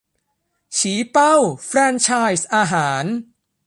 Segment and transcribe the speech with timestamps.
[0.77, 2.09] ชี้เป้าแฟรนไช
[2.39, 3.05] ส์อาหาร